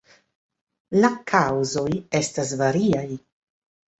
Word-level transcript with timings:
La 1.03 1.09
kaŭzoj 1.31 1.85
estas 2.21 2.53
variaj. 2.63 3.05